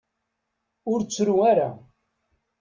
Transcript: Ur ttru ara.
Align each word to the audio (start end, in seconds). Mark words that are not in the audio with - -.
Ur 0.91 0.99
ttru 1.03 1.35
ara. 1.51 1.69